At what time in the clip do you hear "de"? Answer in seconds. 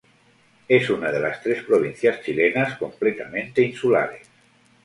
1.11-1.19